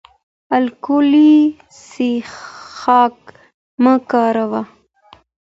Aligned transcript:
الکولي 0.57 1.33
څښاک 1.89 3.17
مه 3.83 3.93
کاروه 4.11 4.61